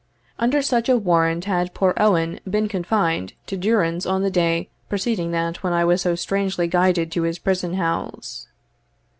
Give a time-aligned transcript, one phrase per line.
[0.39, 5.29] Under such a warrant had poor Owen been confined to durance on the day preceding
[5.29, 8.47] that when I was so strangely guided to his prison house.